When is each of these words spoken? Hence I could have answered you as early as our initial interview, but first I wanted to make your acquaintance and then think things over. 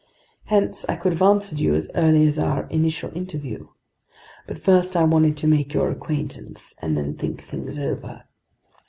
Hence 0.45 0.83
I 0.89 0.95
could 0.95 1.11
have 1.11 1.21
answered 1.21 1.59
you 1.59 1.75
as 1.75 1.87
early 1.93 2.25
as 2.25 2.39
our 2.39 2.65
initial 2.69 3.15
interview, 3.15 3.67
but 4.47 4.57
first 4.57 4.95
I 4.97 5.03
wanted 5.03 5.37
to 5.37 5.47
make 5.47 5.75
your 5.75 5.91
acquaintance 5.91 6.73
and 6.81 6.97
then 6.97 7.13
think 7.15 7.43
things 7.43 7.77
over. 7.77 8.23